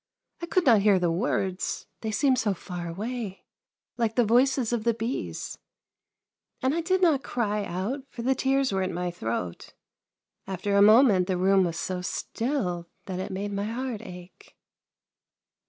[0.41, 3.43] I could not hear the words, they seemed so far away,
[3.99, 5.59] Hke the voices of the bees;
[6.59, 9.75] and I did not cry out, for the tears were in my throat.
[10.47, 14.55] After a moment the room was so still that it made my heart ache."